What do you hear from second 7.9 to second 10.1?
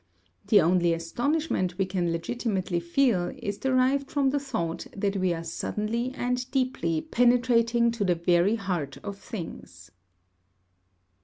to the very heart of things.